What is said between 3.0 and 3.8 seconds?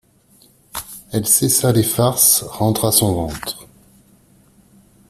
ventre.